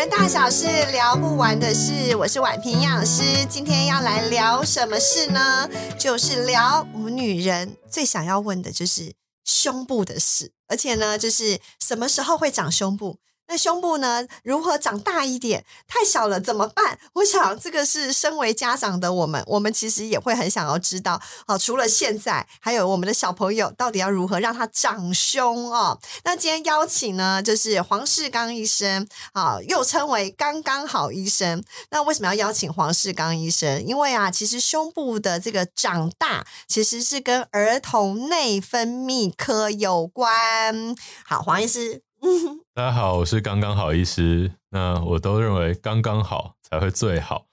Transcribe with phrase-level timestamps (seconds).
[0.00, 3.44] 人大小事聊不完的事，我是婉平营养师。
[3.50, 5.68] 今天要来聊什么事呢？
[5.98, 9.12] 就是聊我们女人最想要问的就是
[9.44, 13.18] 胸部的事，而且呢，就是什么时候会长胸部。
[13.50, 14.24] 那胸部呢？
[14.44, 15.64] 如何长大一点？
[15.88, 16.96] 太小了怎么办？
[17.14, 21.20] 我想这个是身为家长的我们，我们其实也会很想要知道。
[21.48, 25.98] 好，除了现在，还有我们的小朋友到底要如何让他长胸哦？
[26.22, 31.64] 那今天邀请呢，就是黄世刚医生，啊，又称为刚刚好医生。
[31.90, 33.84] 那为什么要邀请黄世刚医生？
[33.84, 40.94] 因为啊，其实胸部的这个长大，其实是跟儿童内分泌科有关。
[41.26, 42.09] 好，黄医师。
[42.74, 44.52] 大家好，我是刚刚好医师。
[44.70, 47.46] 那我都认为刚刚好才会最好。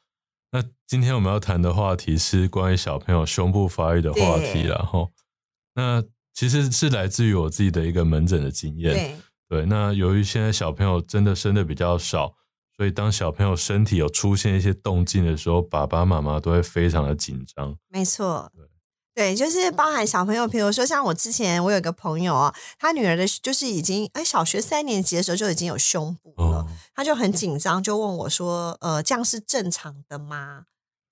[0.51, 5.11] 那今天我们要谈的话题是关于小朋友胸部发育的话题，然后
[5.75, 6.03] 那
[6.33, 9.17] 其实是来自于我自己的一个门诊的经验。
[9.47, 12.35] 对，那由于现在小朋友真的生的比较少，
[12.75, 17.77] 所以当小朋友身体有出现一些动静的时候，爸爸妈妈都会非常的紧张。
[17.87, 18.51] 没错。
[18.53, 18.65] 对，
[19.35, 30.65] 就是包含小朋友，比如说像我之前，我有个朋友啊，他女儿的就是已经哎小学三年级的时候就已经有胸部了，他就很紧张，就问我说：“呃，这样是正常的吗？”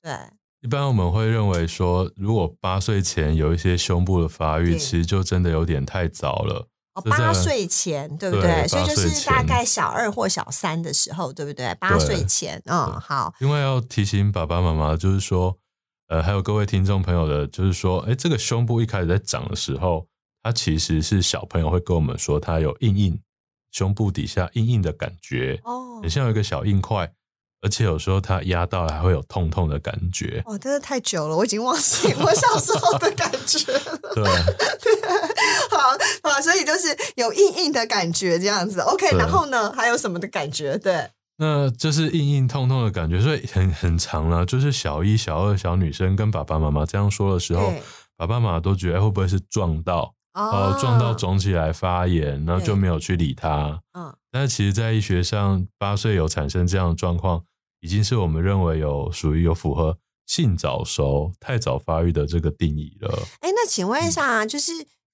[0.03, 0.13] 对，
[0.61, 6.67] 一般我们会认为说，如果八岁前有一些胸部的发育，其实就真的有点太早了。
[6.93, 8.67] 哦，八岁前对不对？
[8.67, 11.73] 所以就是大概小二或小三的时候，对不对？
[11.79, 13.33] 八岁前，嗯，好。
[13.39, 15.57] 因为要提醒爸爸妈妈，就是说。
[16.07, 20.05] 呃，还有各位听众朋友的，就是说，哎，这个胸部一开始在长的时候，
[20.43, 23.19] 它其实是小朋友会跟我们说，它有硬硬，
[23.71, 27.11] 胸部底下硬硬的感觉，哦，很像有一个小硬块，
[27.61, 30.43] 而且有时候它压到还会有痛痛的感觉。
[30.45, 33.99] 哦，真的太久了，我已经忘记我小时候的感觉了。
[34.13, 34.23] 对，
[34.83, 35.09] 对，
[35.71, 35.97] 好，
[36.29, 38.79] 好，所以就是有硬硬的感觉这样子。
[38.81, 40.77] OK，然后呢，还有什么的感觉？
[40.77, 41.09] 对。
[41.37, 44.45] 那这是硬硬痛痛的感觉，所以很很长了。
[44.45, 47.73] 就是小一、小二小女生跟爸爸妈妈这样说的时候，
[48.15, 53.81] 爸爸妈妈都觉得会不会是撞到，哦，撞到肿起来发炎，然后就没有去理他。
[53.91, 57.43] 嗯，但是其实，在医学上，八岁有产生这样的状况，
[57.81, 63.13] 已经是我们认为有属于有符合性早熟、太早发育的这个定义了。
[63.41, 64.71] 哎，那请问一下，就是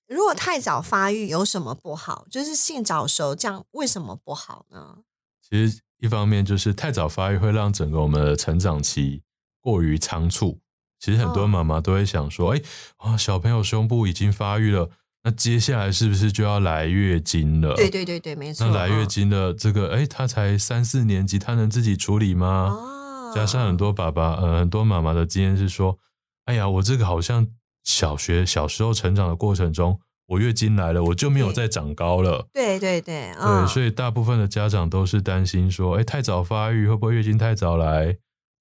[0.08, 2.28] 如果太早发育有什么不好？
[2.30, 5.00] 就是性早熟这样为什么不好呢？
[5.42, 5.80] 其实。
[6.01, 9.22] 一方面就是太早发育会让整个我们的成长期
[9.62, 10.59] 过于仓促。
[11.00, 12.62] 其实很多妈妈都会想说：“哎，
[12.97, 14.89] 啊，小朋友胸部已经发育了，
[15.23, 18.66] 那接下来是不是就要来月经了？”对对对对，没错。
[18.66, 22.69] 那来月经的这个，哎，他才三四年级，他能自己处理吗？
[22.72, 23.31] 哦。
[23.33, 25.97] 加上很多爸爸，呃，很多妈妈的经验是说
[26.45, 27.47] ：“哎呀，我这个好像
[27.83, 30.00] 小学小时候成长的过程中。”
[30.31, 32.47] 我月经来了，我就没有再长高了。
[32.53, 38.16] 对对对，对，所以大部分的家长都是担心说，哎，太早发育会不会月经太早来，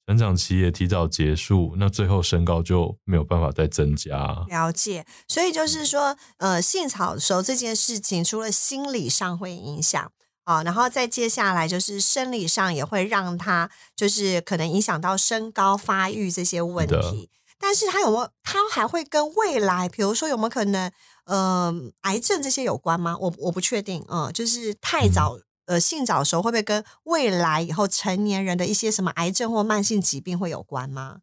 [0.08, 4.44] 成长期也提早结束，那最后身高就没有办法再增加。
[4.48, 10.10] 了解，所以就是说，呃，性早熟这件事情，除了心理上会影响
[10.42, 17.31] 啊，然后再接下来就是生理上也会让他就是可能影响到身高发育这些问题。
[17.62, 18.31] 但是他有没有？
[18.42, 20.91] 他还会跟未来，比如说有没有可能？
[21.30, 23.16] 呃，癌症这些有关吗？
[23.16, 24.04] 我我不确定。
[24.08, 31.19] 嗯，就是太早呃性早熟会不会跟未来以后成年人的一些什么癌症或慢性疾病会有关吗？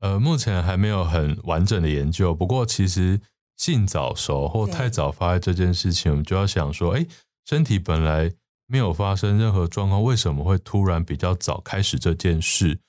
[0.00, 2.34] 呃，目前还没有很完整的研究。
[2.34, 3.20] 不过，其实
[3.56, 7.06] 性早熟或太早发育这件事情，我们就要想说，哎，
[7.48, 8.32] 身体本来
[8.66, 12.80] 没有发生任何状况，为什么会突然比较早开始这件事？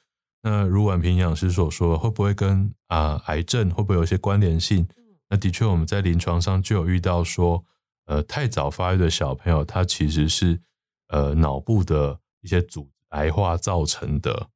[0.42, 4.88] 那如婉平营养师所说，会不会跟啊癌症会不会有一些关联性？
[5.34, 7.66] 那的确，我们在临床上就有遇到说，
[8.06, 10.62] 呃，太早发育的小朋友，他其实是
[11.08, 14.50] 呃脑部的一些组癌化造成的。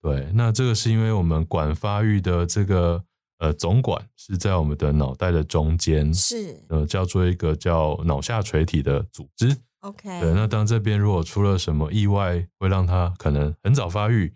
[0.00, 3.02] 对，那这个是因为我们管发育的这个
[3.38, 9.56] 呃总管是在我们的脑袋的中间，是呃叫做一个叫脑下垂体的组织。
[9.80, 14.32] OK，对，那当这边如果出了什么意外，会让他可能很早发育，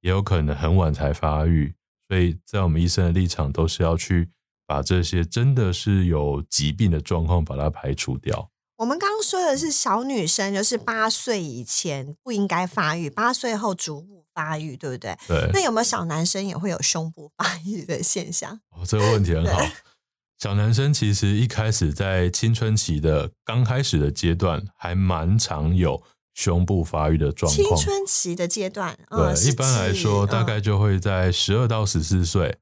[0.00, 1.74] 也有可能很晚才发育，
[2.08, 4.30] 所以在我们医生的立场都是要去。
[4.66, 8.50] 把这些真的是有疾病的状况，把它排除掉。
[8.78, 15.16] 我们刚刚说的是小女生，就是八岁以前不应该发育，八岁后逐步发育，对不对？
[15.28, 15.50] 对。
[15.52, 18.60] 那有没有小男生也会有胸部发育的现象？
[18.76, 19.64] 哦，这个问题很好。
[20.40, 26.02] 小男生其实一开始在青春期的刚开始的阶段，还蛮常有
[26.34, 27.76] 胸部发育的状况。
[27.76, 32.58] 青春期的阶段，对，一般来说大概就会在十二到十四岁。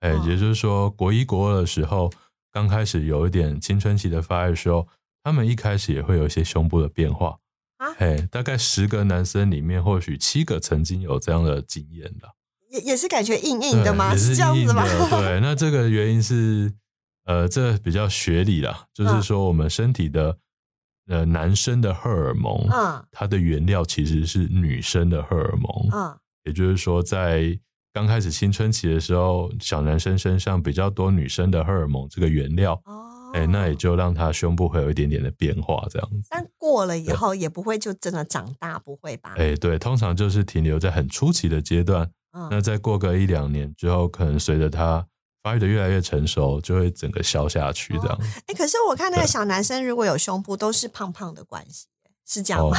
[0.00, 2.10] 哎，也就是说，国一、国二的时候，
[2.52, 4.86] 刚开始有一点青春期的发育的时候，
[5.22, 7.38] 他们一开始也会有一些胸部的变化。
[7.78, 12.28] 啊嘿，大概十个男生里面，或许七个曾经有这样的经验的。
[12.70, 14.14] 也也是感觉硬硬的吗？
[14.16, 14.84] 是这样子吗？
[15.10, 16.72] 对，那这个原因是，
[17.24, 20.36] 呃，这比较学理啦，就是嗯说我们身体的
[21.06, 27.58] 呃男生的荷尔蒙，嗯它的原料其实是女生的荷尔蒙，嗯也就是说，在
[27.98, 36.28] 刚开始青春期的时候，小男生身上比较多女生的荷尔蒙这个原料，哦，哎、那也就让他胸部会有一点点的变化，这样子。
[36.30, 39.34] 但过了以后也不会就真的长大，不会吧？
[39.36, 45.04] 哎、对，通常就是停留在很初期的阶段，嗯那再过个一两年之后，可能随着他
[45.42, 48.16] 发育的越来越成熟，就会整个消下去这样。
[48.46, 51.88] 哎，可是我看那个小男生如果有胸部，都是胖胖的关系，
[52.24, 52.78] 是这样哦吗？，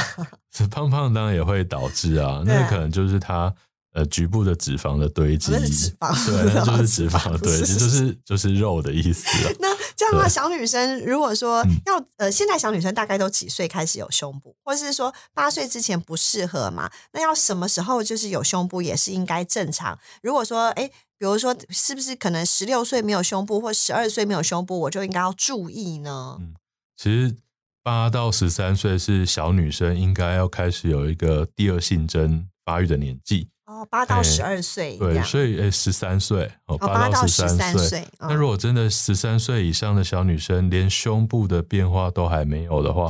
[0.50, 3.54] 是胖胖当然也会导致啊， 那可能就是他
[3.92, 9.52] 呃局部的脂肪的堆积，那是脂肪对， 那就是脂脂肪的堆积，就是就是肉的意思啊。
[9.58, 16.90] 那这样的话，小女生如果说嗯要、呃，现在小女生大概都几岁开始有胸部，或是说八岁之前不适合嘛？
[17.12, 19.98] 那要什么时候就是有胸部也是应该正常？
[20.22, 20.88] 如果说哎，
[21.18, 26.36] 比如说是不是可能十六岁没有胸部，或十二岁没有胸部，我就应该要注意呢？
[26.40, 26.54] 嗯
[26.96, 27.34] 其实
[27.82, 43.08] 八到十三岁是小女生应该要开始有一个第二性征发育的年纪，哦，八到哎十二岁这对，所以诶十三岁哦，哦，八到十三三岁，那如果真的十三岁以上的小女生连胸部的变化都还没有的话，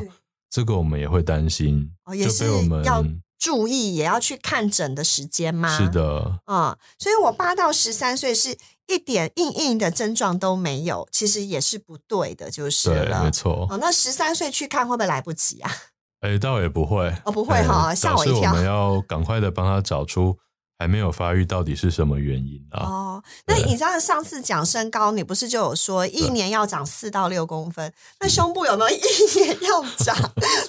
[0.51, 3.03] 这个我们也会担心，哦也就是被我们要
[3.39, 5.75] 注意，也要去看诊的时间吗？
[5.75, 13.25] 是的，嗯，所以我八到十三岁是一点硬硬的症状都没有，其实也是不对的，就是对，了。
[13.25, 13.67] 没错。
[13.71, 15.73] 哦，那十三岁去看会不会来不及啊？
[16.21, 20.37] 哎，倒也不会，哦不会哎哈吓我一跳我们要赶快的帮他找出
[20.81, 22.83] 还没有发育到底是什么原因啊？
[22.83, 27.93] 哦，那你知道上次讲身高，你不是就有说一年要长四到六公分？
[28.19, 30.17] 那胸部有没有 一年要长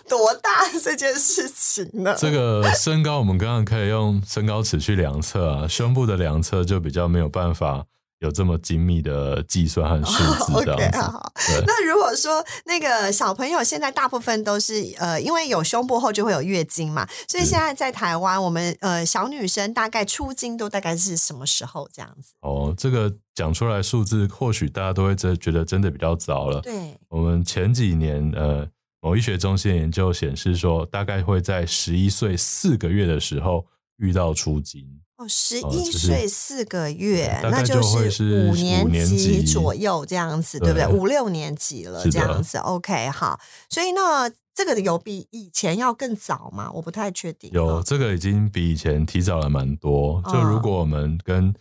[0.10, 2.13] 多大这件事情呢？
[2.18, 7.86] 这个身高我们刚刚可以用身高尺去量测啊，胸部的量测就比较没有办法
[8.21, 11.00] 有这么精密的计算和数字这 OK 样子。
[11.00, 11.31] 好。
[11.47, 22.33] 对，那如果说那个小朋友现在大部分都是呃，因为有胸部后就会有月经嘛，所以是现在在台湾，我们呃小女生大概出经都大概是什么时候这样子？
[22.41, 26.62] 哦，这个讲出来数字，或许大家都会真觉得真的比较早了。
[26.62, 28.67] 对，我们前几年呃，
[29.01, 33.65] 某医学中心研究显示说，大概会在十一岁四个月的时候
[33.97, 34.85] 遇到出经。
[35.21, 40.88] 哦，十哦一岁四个月，那就会是五年级级左右这样子，对不对？
[40.88, 43.39] 五六年级了这样子，OK，好。
[43.69, 46.71] 所以呢，这个有比以前要更早吗？
[46.73, 47.51] 我不太确定。
[47.53, 50.19] 有哦这个已经比以前提早了蛮多。
[50.25, 51.53] 就如果我们跟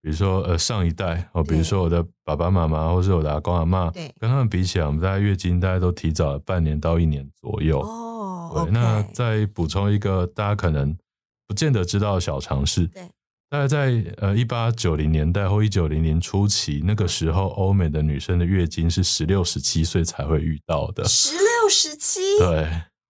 [0.00, 7.80] 比如说呃上一代哦，比如说我的爸爸妈妈或是我的阿公阿妈，对跟他们比起来，我们大概月经大概都提早了半年到一年左右。
[7.80, 10.96] 哦对那再补充一个大家可能
[11.48, 12.86] 不见得知道的小常识。
[12.86, 13.02] 对，
[13.50, 21.04] 大概在呃一八九零年代或一九零零初期，那个时候欧美的女生的月经是十六、十七岁才会遇到的。
[21.06, 22.46] 十六、十七，对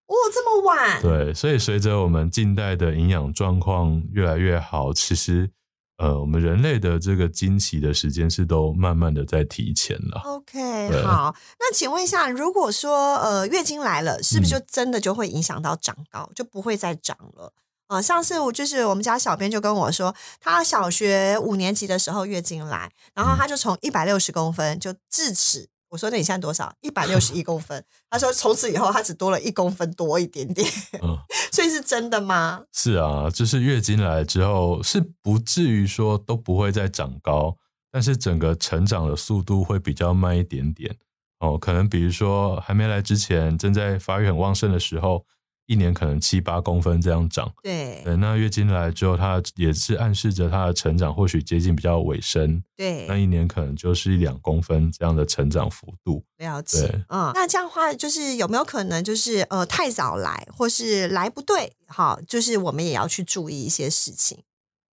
[0.07, 5.51] 哦，这么晚，对，所以随着我们近代的营养状况越来越好，其实
[5.99, 10.23] 呃，我们人类的这个经期的时间是都慢慢的在提前了。
[10.25, 17.53] OK，好，那请问一下，如果说呃月经来了，是不是嗯就真的就会影响到长高，就不会再长了？
[17.89, 25.69] 啊、上次我就是我们家小编就跟我说，他小学五年级的时候月经来，然后嗯他就从一百六十公分就智齿。
[25.89, 26.71] 我说那你现在多少？
[26.83, 27.83] 一百六十一 公分。
[28.11, 30.71] 他说从此以后他只多了一公分多一点点，
[31.03, 31.17] 嗯，
[31.51, 32.63] 所以是真的吗？
[32.75, 37.57] 是啊，就是月经来之后是不至于说都不会再长高，
[37.91, 40.95] 但是整个成长的速度会比较慢一点点。
[41.41, 45.25] 哦，可能比如说还没来之前，正在发育很旺盛的时候，
[45.69, 47.49] 一年可能七八公分这样长。
[47.63, 56.25] 对对，那月经来之后，它也是暗示着它的成长或许接近比较尾声，对那，一年可能就是一两公分这样的成长幅度。
[56.39, 57.05] 了解对。
[57.11, 61.73] 嗯，那这样的话，就是有没有可能就是呃太早来，或是来不对？
[61.87, 64.39] 好，就是我们也要去注意一些事情。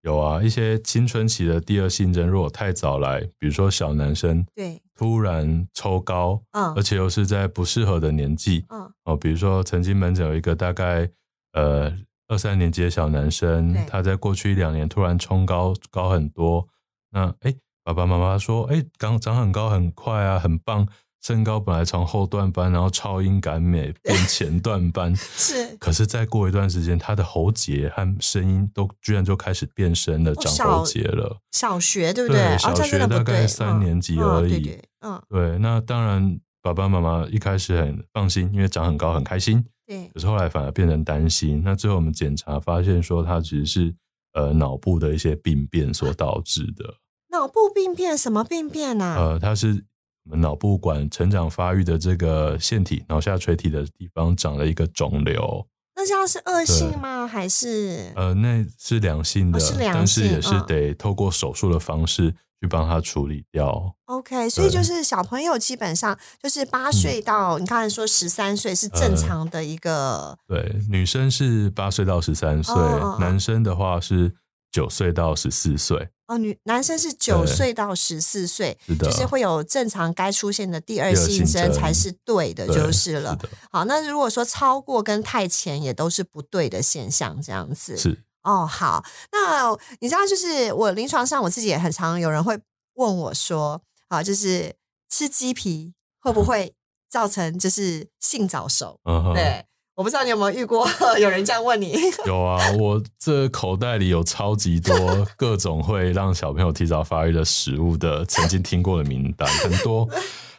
[0.04, 6.74] 有啊，一些青春期的第二性征，如果太早来，比如说小男生对，突然抽高，嗯。
[6.76, 11.10] 而且又是在不适合的年纪嗯，哦，比如说曾经门诊有一个大概
[11.54, 11.92] 呃
[12.28, 16.68] 二三年级的小男生，他在过去一两年突然冲高高很多，
[17.12, 17.56] 那哎
[17.86, 20.86] 爸爸妈妈说哎长长很高很快啊，很棒，
[21.24, 31.40] 身高本来从后段班，然后超英赶美变前段班， 是可是再过一段时间，他的喉结和声音都居然就开始变声了，长喉结了。
[31.52, 39.64] 小学对不对小学大概三年级嗯而已嗯对对，嗯，对，那当然爸爸妈妈一开始很放心，因为长很高很开心。
[39.86, 41.62] 对可是后来反而变成担心。
[41.64, 43.96] 那最后我们检查发现说，他其实是
[44.34, 46.96] 呃脑部的一些病变所导致的。
[47.32, 49.16] 脑部病变什么病变啊？
[49.18, 49.84] 呃，它是
[50.26, 55.68] 我们脑部管成长发育的这个腺体，脑下垂体的地方长了一个肿瘤。
[55.96, 57.28] 那这样是恶性吗？
[57.28, 63.94] 还是呃，那是良性的，哦是良性但是也是嗯得透过手术的方式去帮他处理掉。
[64.06, 64.50] OK？
[64.50, 74.34] 所以就是小朋友基本上就是八嗯岁到、你刚才说十三岁是正呃常的一个、对，女生是八岁到十三岁，哦哦哦男生的话是
[74.74, 76.10] 九岁到十四岁。
[76.26, 83.36] 哦，女男生是九对岁到十四岁，就是会有正常该出现的第二性性征征才是对的，就是了。
[83.36, 87.96] 的，好，那如果说超过跟太前也都是不对的现象，这样子。
[87.98, 92.58] 是哦，好，那你知道，就是我临床上我自己也很常有人会
[92.96, 94.74] 问我说，啊，就是
[95.10, 96.74] 吃鸡皮会不 会
[97.10, 99.00] 造成就是性早熟？
[99.04, 99.66] 嗯哼，对，
[99.96, 100.88] 我不知道你有没有遇过
[101.20, 101.96] 有人这样问你。
[102.26, 104.96] 有啊，我这口袋里有超级多
[105.38, 110.10] 各种会让小朋友提早发育的食物的，曾经听过的名单很多。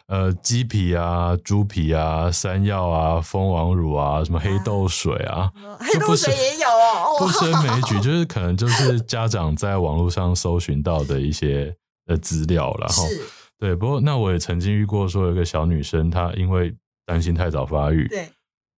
[0.07, 11.75] 呃，鸡皮啊、猪皮啊、山药啊、蜂王乳啊、什么黑豆水啊，黑豆水也有哦，不胜枚举，就是可能就是家长在网络上搜寻到的一些
[12.05, 13.21] 呃资料然后是，
[13.57, 16.71] 对，不过那我也曾经遇过，说有一个小女生，她因为
[17.07, 18.29] 担心太早发育，对，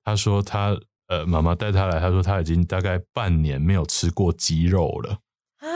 [0.07, 0.73] 她说他
[1.09, 5.11] 呃妈妈带他来，他说他已经大概半年没有吃过鸡肉了。
[5.57, 5.67] 啊，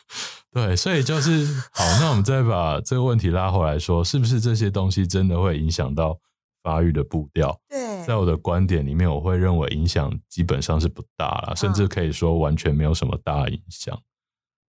[0.50, 6.18] 对，所以就是好，那我们再把这个问题拉回来说，是不是这些东西真的会影响到
[6.62, 7.60] 发育的步调？
[7.68, 14.00] 对，在我的观点里面，我会认为影响基本上是不大了，甚嗯至可以说完全没有什么大影响。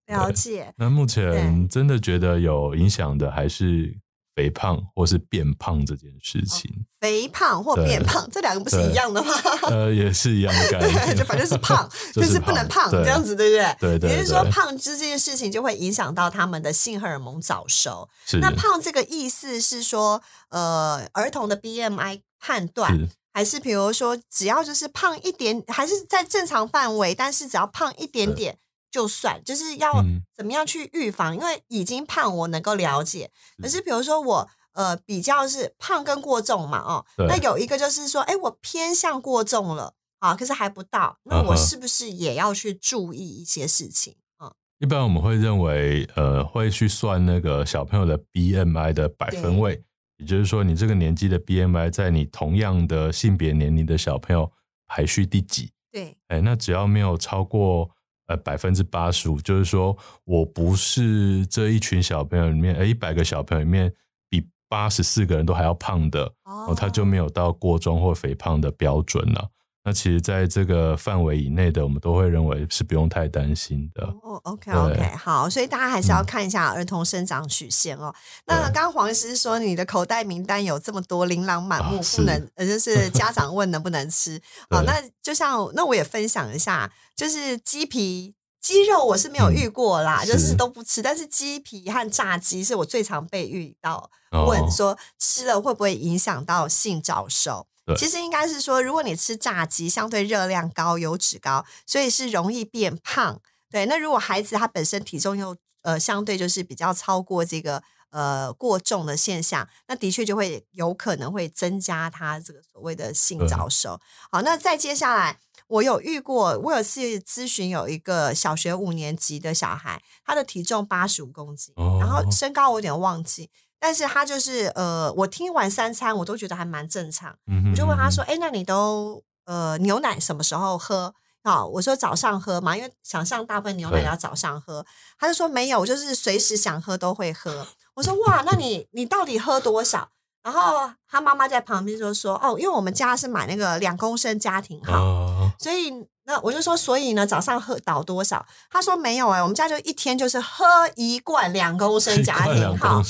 [0.07, 0.73] 了解。
[0.75, 3.97] 那目前真的觉得有影响的还是
[4.35, 9.33] 肥胖或是变胖这件事情，肥胖或对变胖，这两个不是一样的吗？
[9.71, 13.49] 呃，也是一样的概 念，就反正是胖， 就就是不能胖，对这样子，对。
[13.49, 13.75] 不对？
[13.79, 14.51] 对对也就是说，对。
[14.51, 18.09] 胖这件事情就会影响到他们的性荷尔蒙早熟。
[18.25, 18.37] 是。
[18.39, 23.09] 那胖这个意思是说，呃，儿童的 BMI 判断，是。
[23.33, 28.57] 还是比如说，只要就是胖一点，还是在正常范围，但是只要胖一点点
[28.95, 31.35] 就算，就是要嗯怎么样去预防？
[31.35, 34.49] 因为已经胖，我能够了解，嗯可是比如说我。
[34.75, 44.17] 呃，比较是胖跟过重嘛，哦，那有一个就是说，哎，我偏向过重了啊，可是还不到，那我是不是也要去注意一些事情？
[44.43, 49.81] 嗯，一般我们会认为，呃，会去算那个小朋友的 BMI 的百分位，
[50.17, 54.51] 也就是说，你这个年纪的 BMI 在你同样的性别年龄的小朋友
[54.87, 55.71] 排序第几？
[55.89, 57.94] 对，哎，那只要没有超过
[58.27, 63.93] 呃百分之八十五，就是说我不是这一群小朋友里面，呃，一百个小朋友里面
[64.29, 69.49] 比八十四个人都还要胖的，哦哦，他就没有到过重或肥胖的标准了。
[69.85, 74.03] 那其实，在这个范围以内的，我们都会认为是不用太担心的。
[74.23, 78.11] 哦，OK OK，好，所以大家还是要嗯看一下儿童生长曲线哦。
[78.47, 84.41] 那对刚刚黄医师说你的口袋名单有这么多，琳琅满目，啊不能呃，就是 家长问能不能吃。
[84.71, 88.33] 好，对那就像那我也分享一下，就是鸡皮。
[88.59, 90.99] 鸡肉我是没有遇过啦，嗯就是是都不吃。
[90.99, 97.67] 但是鸡皮和炸鸡是我最常被遇到哦问说吃了会不会影响到性早熟？
[97.85, 103.41] 对其实应该是说，如果你吃炸鸡，相对热量高、油脂高，所以是容易变胖。
[103.69, 113.99] 对，那如果孩子他本身体重又呃相对就是比较超过这个呃过重的现象，那的确就会有可能会增加他这个所谓的性早熟。
[114.31, 115.39] 好，那再接下来。
[115.67, 123.49] 我有遇过，我有次咨询有一个小学五年级的小孩，他的体重八十五公斤，哦然后身高我有点忘记，
[123.85, 131.13] 但是他就是呃，我听完三餐我都觉得还蛮正常，嗯我就问他说：“哎、那你都呃牛奶什么时候喝？”
[131.45, 134.83] 啊，我说早上喝嘛，因为想象大部分牛奶要早上喝。
[135.19, 137.67] 他就说没有，我就是随时想喝都会喝。
[137.93, 140.09] 我说哇，那你你到底喝多少？
[140.45, 145.91] 然后他妈妈在旁边就说：“哦，因为我们家是买那个两公升家庭号，啊，所以
[146.25, 150.63] 那我就说，所以呢早上喝倒多少？”他说没有哎、我们家就一天就是喝
[150.95, 153.01] 一罐两公 升家庭号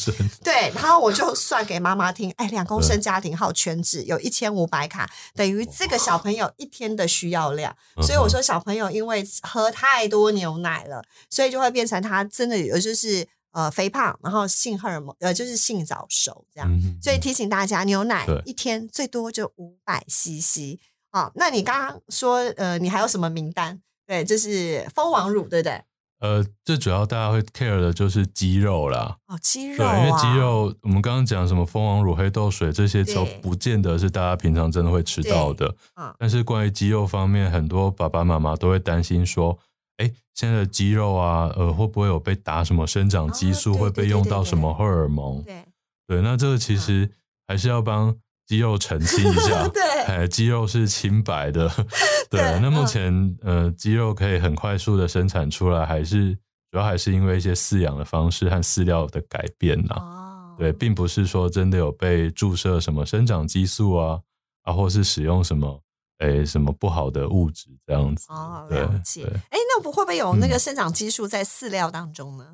[0.42, 7.76] 对，然后我就算给妈妈听，哎，两公升家庭号全脂有一千五百卡，等于这个小朋友一天的需要量。
[8.02, 16.70] 所以我说小朋友因为喝太多牛奶了，所以就会变成他真的有就是呃肥胖，然后性荷尔蒙呃就是性早熟这样。
[16.70, 20.78] 嗯所以提醒大家，牛奶一天最多就五百 CC
[21.12, 21.32] 啊。
[21.36, 23.82] 那你刚刚说呃，你还有什么名单？
[24.06, 25.82] 对，就是蜂王乳，对不对？
[26.20, 29.18] 呃，最主要大家会 care 的就是肌肉啦。
[29.28, 35.76] 哦，肌肉因为肌肉，我们刚刚讲什么蜂王乳、黑豆水这些都不见得是大家平常真的会吃到的。
[35.96, 39.60] 嗯但是关于肌肉方面，很多爸爸妈妈都会担心说，
[39.98, 45.42] 哎，现在的肌肉啊，呃，会不会有被打什么生长激素，哦会被用到什么荷尔蒙？
[45.44, 45.64] 对
[46.08, 47.10] 对，那这个其实
[47.48, 49.68] 还是要帮肌肉澄清一下。
[49.74, 51.68] 对哎，肌肉是清白的。
[52.30, 56.34] 对，对那目嗯前呃，肌肉可以很快速的生产出来，还是
[56.72, 64.20] 主要还是因为一些饲养的方式和饲料的改变呐、哦，对，并不是说真的有被注射什么生长激素啊，
[64.64, 65.82] 啊，或是使用什么
[66.20, 68.28] 诶什么不好的物质这样子。
[68.30, 69.24] 哦，对了解。
[69.24, 72.46] 对哎，那不会不会有那个嗯生长激素在饲料当中呢？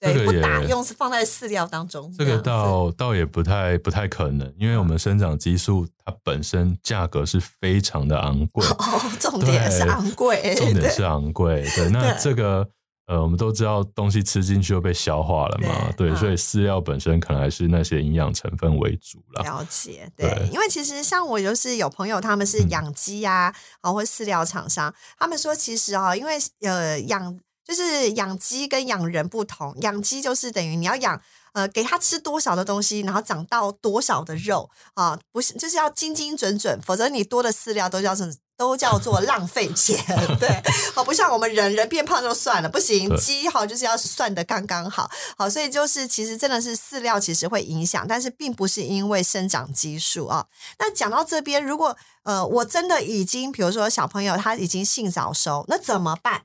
[0.00, 2.12] 对，这个不打用是放在饲料当中。
[2.18, 11.64] 这个倒倒也不太不太可能，因为我们生长激素它本身价格是非常的昂贵，哦，重点是昂贵，重点是昂贵。
[11.76, 12.68] 对，那这个
[13.12, 19.42] 呃，我们都知道东西吃进去又被消化了嘛，对，对嗯所以饲料本身可能还是那些营养成分为主啦。
[19.42, 31.20] 了解，对，对因为其实像我就是有朋友，他们是嗯养鸡啊，啊、或饲料厂商，他们说其实啊、因为呃养就是养鸡跟养人不同，养鸡就是等于你要养。
[31.54, 35.20] 呃，给它吃多少的东西，然后长到多少的肉啊？
[35.30, 38.26] 不是，就是要精精准准，否则你多的饲料都叫做
[38.62, 39.98] 都叫做浪费钱。
[40.38, 40.48] 对，
[40.94, 45.10] 好，不像我们人人变胖就算了，不行，对鸡好就是要算的刚刚好。
[45.36, 50.46] 好，所以就是其实真的是饲料其实会影响，但是并不是因为生长激素啊。
[50.78, 56.42] 那讲到这边，如果呃我真的已经，比如说小朋友他已经性早熟，那怎么办？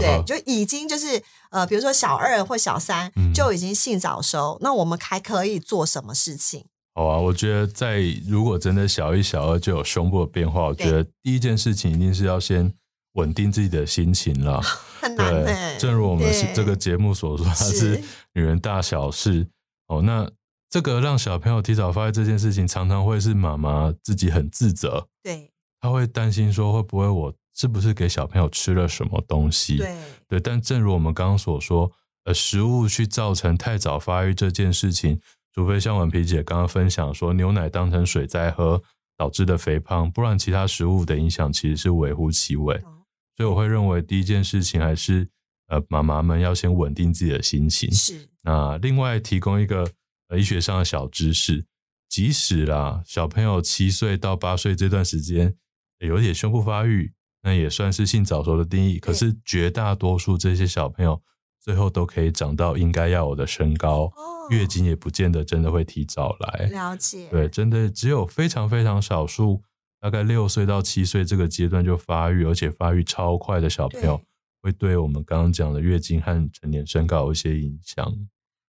[0.00, 6.64] 对，就已经就是呃，比如说小二或小三嗯就已经性早熟，那我们还可以做什么事情？
[6.94, 12.72] 好啊，我觉得在如果真的小一、小二就有胸部的变化，我觉得第一件事情一定是要先
[13.14, 14.60] 稳定自己的心情啦。
[15.00, 18.02] 很难呢、对，正如我们这个节目所说，它是是
[18.34, 19.46] 女人大小事
[19.88, 20.02] 哦。
[20.02, 20.30] 那
[20.68, 29.78] 这个让小朋友提早发育这件事情，常常会是妈妈自己很自责，对她会担心说会不会我是不是给小朋友吃了什么东西？
[29.78, 29.96] 对
[30.28, 31.90] 对，但正如我们刚刚所说，
[32.24, 35.20] 呃，食物去造成太早发育这件事情，
[35.54, 38.82] 除非像婉皮姐刚刚分享说，牛奶当成水在喝
[39.16, 42.74] 导致的肥胖，不然其他食物的影响其实是微乎其微。
[42.76, 42.98] 哦
[43.34, 45.26] 所以我会认为第一件事情还是
[45.68, 47.90] 呃，妈妈们要先稳定自己的心情。
[47.90, 49.90] 是那另外提供一个
[50.28, 51.64] 呃医学上的小知识，
[52.10, 55.56] 即使啦小朋友七岁到八岁这段时间
[56.00, 58.98] 有点胸部发育，那也算是性早熟的定义。
[58.98, 61.22] 可是绝大多数这些小朋友
[61.62, 66.66] 最后都可以长到应该要有的身高，哦月经也不见得真的会提早来。
[66.66, 69.62] 了解，对，真的只有非常非常少数，
[70.00, 74.24] 大概六岁到七岁这个阶段就发育，而且发育超快的小朋友对，
[74.62, 78.12] 会对我们刚刚讲的月经和成年身高有一些影响。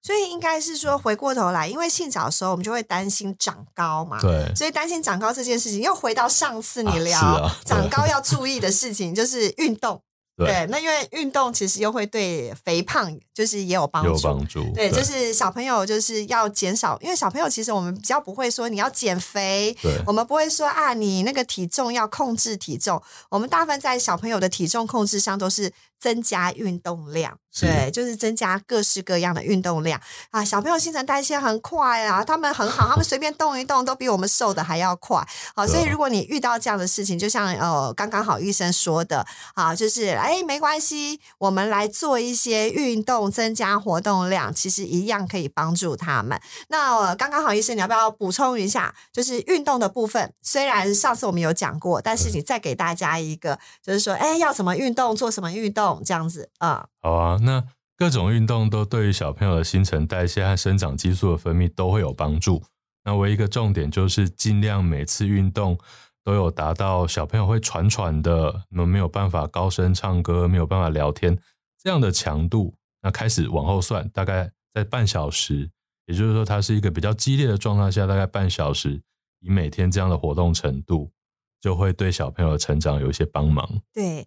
[0.03, 4.19] 所以应该是说回过头来，因为性早熟，我们就会担心长高嘛。
[4.21, 10.03] 对，所以担心长高这件事情，又回到上次你啊聊、长高要注意的事情，就是运动。
[10.35, 14.09] 对那因为运动其实又会对肥胖就是也有帮助。
[14.09, 14.63] 有帮助。
[14.73, 25.71] 对，就是小朋友就是要减少，因为小朋友其实我们比较不会说你要减肥，对我们不会说啊你那个体重要控制体重，我们大部分在小朋友的体重控制上都是
[26.03, 29.97] 增加运动量，对，就是增加各式各样的运动量
[30.31, 30.43] 啊。
[30.43, 35.25] 小朋友新陈代谢很快啊，他们很好，他们随便动一动都比我们瘦的还要快。
[35.55, 46.37] 好，所以如果你遇到这样的事情，就像呃刚刚好医生说的啊，就是哎没关系，我们来做一些运动，增加活动量，其实一样可以帮助他们。
[46.67, 48.93] 那、呃、刚刚好医生，你要不要补充一下？
[49.13, 57.63] 就是运动的部分，虽然上次我们有讲过，但是你再给大家一个，就是说，哎，要怎么运动，做什么运动，这样子啊、好啊，那
[57.97, 62.63] 各种运动都对于小朋友的新陈代谢和生长激素的分泌都会有帮助。
[63.03, 65.77] 那唯一一个重点就是尽量每次运动
[66.23, 71.37] 都有达到小朋友会喘喘的，那么没有办法高声唱歌，没有办法聊天
[71.81, 72.73] 这样的强度。
[73.01, 75.69] 那开始往后算，大概在半小时，
[76.05, 79.01] 也就是说，它是一个比较激烈的状态下，大概半小时，
[79.41, 81.11] 以每天这样的活动程度，
[81.59, 83.69] 就会对小朋友的成长有一些帮忙。
[83.93, 84.25] 对。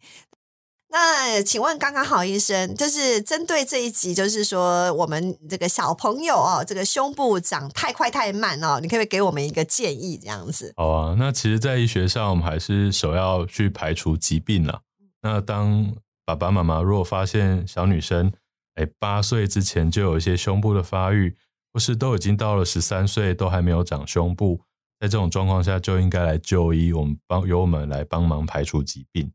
[0.99, 10.17] 那请问刚刚好医生，就是针对这一集，就是说我们这个小朋友哦，这个胸部长太快太慢哦，你可不可以给我们一个建议？
[10.17, 14.81] 这样子，好啊，那其实，在医学上，我们还是首要去排除疾病啦。
[15.21, 18.33] 那当爸爸妈妈如果发现小女生，
[18.77, 21.37] 哎，八岁之前就有一些胸部的发育，
[21.75, 24.63] 或是都已经到了十三岁都还没有长胸部，
[24.99, 29.31] 在这种状况下，就应该来就医，我们帮由我们来帮忙排除疾病。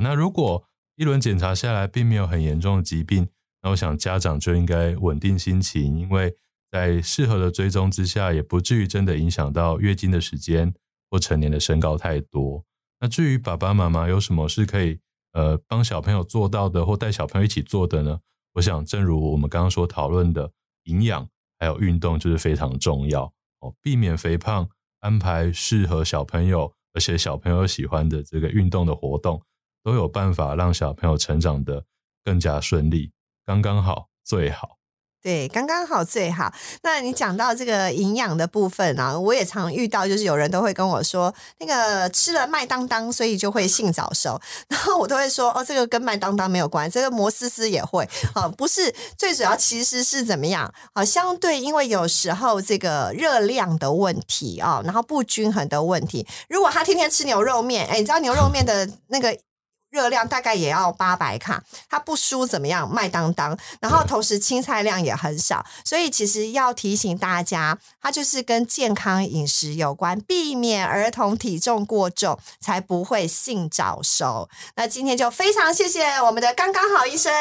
[0.00, 0.62] 那如果
[1.00, 3.26] 一轮检查下来，并没有很严重的疾病，
[3.62, 6.36] 那我想家长就应该稳定心情，因为
[6.70, 10.74] 在适合的追踪之下，也不至于真的影响到月经的时间
[11.10, 12.62] 或成年的身高太多。
[13.00, 15.00] 那至于爸爸妈妈有什么是可以
[15.32, 18.20] 呃帮小朋友做到的，或带小朋友一起做的呢？
[18.52, 20.52] 我想，正如我们刚刚所讨论的，
[20.84, 21.26] 营养
[21.58, 23.24] 还有运动就是非常重要
[23.60, 29.42] 哦，避免肥胖，安排适合小朋友而且小朋友喜欢的这个运动的活动，
[29.82, 31.84] 都有办法让小朋友成长的
[32.24, 33.12] 更加顺利，
[33.46, 34.76] 刚刚好，最好。
[35.22, 36.50] 对，刚刚好最好。
[36.82, 44.40] 那你讲到这个营养的部分啊，我也常遇到，就是有人都会跟我说，那个吃了麦当当，所以就会性早熟。
[44.68, 48.08] 然后我都会说，哦，这个跟麦当当没有关，这个摩斯斯也会。
[48.34, 50.72] 啊，不是，最主要其实是怎么样？
[50.94, 56.26] 啊，相对因为有时候这个热量的问题啊，然后不均衡的问题。
[56.48, 59.36] 如果他天天吃牛肉面，哎，你知道牛肉面的那个。
[59.90, 74.48] 热量大概也要八百卡，它不输怎么样麦当当，然后同时青菜量也很少，所以其实要提醒大家，它就是跟健康饮食有关，避免儿童体重过重，才不会性早熟。
[74.76, 77.32] 那今天就非常谢谢我们的刚刚好医生，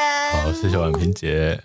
[0.44, 1.62] 好，谢谢婉萍姐。